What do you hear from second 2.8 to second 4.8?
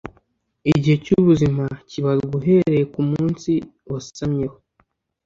ku munsi wasamyeho